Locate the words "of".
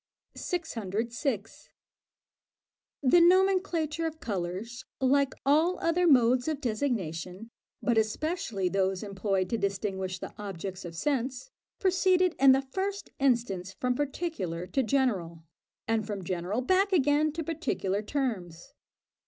4.07-4.19, 6.47-6.59, 10.85-10.95